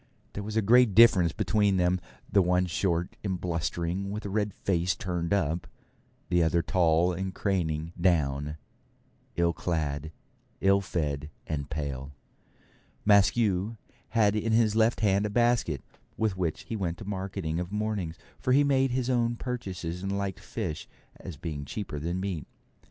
[0.33, 4.51] There was a great difference between them; the one short and blustering, with a red
[4.55, 5.67] face turned up;
[6.29, 8.57] the other tall and craning down,
[9.35, 10.11] ill clad,
[10.59, 12.13] ill fed, and pale.
[13.05, 13.77] Maskew
[14.09, 15.83] had in his left hand a basket,
[16.17, 20.39] with which he went marketing of mornings, for he made his own purchases, and liked
[20.39, 20.89] fish,
[21.19, 22.47] as being cheaper than meat.